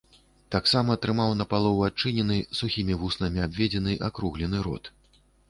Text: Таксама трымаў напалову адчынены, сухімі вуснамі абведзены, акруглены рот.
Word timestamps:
Таксама 0.53 0.95
трымаў 1.03 1.33
напалову 1.41 1.83
адчынены, 1.89 2.39
сухімі 2.61 2.97
вуснамі 3.03 3.45
абведзены, 3.47 3.93
акруглены 4.11 4.65
рот. 4.71 4.93